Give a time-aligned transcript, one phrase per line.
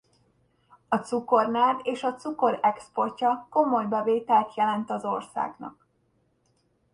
[0.87, 5.87] A cukornád és a cukor exportja komoly bevételt jelent az országnak.